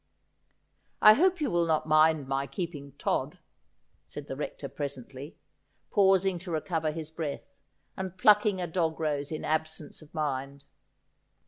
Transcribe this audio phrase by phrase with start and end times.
[1.09, 3.37] 'I hope you will not mind my keeping Todd,'
[4.07, 5.37] said the Rector presently,
[5.91, 7.53] pausing to recover his breath,
[7.95, 10.65] and plucking a dog rose in absence of mind.